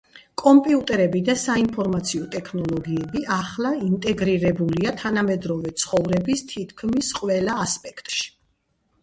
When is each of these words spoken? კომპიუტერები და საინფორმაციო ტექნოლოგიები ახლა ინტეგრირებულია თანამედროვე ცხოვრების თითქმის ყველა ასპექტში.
კომპიუტერები 0.41 1.19
და 1.25 1.33
საინფორმაციო 1.41 2.23
ტექნოლოგიები 2.35 3.21
ახლა 3.35 3.75
ინტეგრირებულია 3.89 4.95
თანამედროვე 5.03 5.75
ცხოვრების 5.83 6.45
თითქმის 6.55 7.13
ყველა 7.21 7.61
ასპექტში. 7.69 8.29